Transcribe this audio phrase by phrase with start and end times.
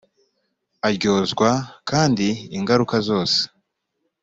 [0.87, 1.49] aryozwa
[1.89, 3.39] kandi ingaruka zose.